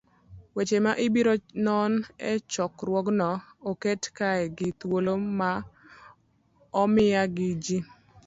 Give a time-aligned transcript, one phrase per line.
[0.55, 1.33] Weche ma ibiro
[1.65, 1.91] non
[2.31, 3.31] e chokruogno
[3.71, 5.51] oket kae gi thuolo ma
[6.81, 7.77] omiya gi ji